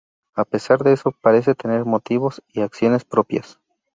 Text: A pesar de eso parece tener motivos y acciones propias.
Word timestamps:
A 0.33 0.45
pesar 0.45 0.83
de 0.83 0.93
eso 0.93 1.11
parece 1.21 1.53
tener 1.53 1.85
motivos 1.85 2.41
y 2.47 2.61
acciones 2.61 3.05
propias. 3.05 3.59